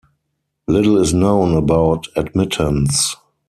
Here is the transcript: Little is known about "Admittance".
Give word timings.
Little 0.67 0.97
is 0.99 1.13
known 1.13 1.55
about 1.55 2.07
"Admittance". 2.15 3.15